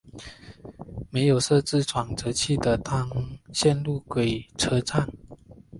[1.11, 3.07] 没有设置转辙器的单
[3.53, 5.07] 线路轨车站。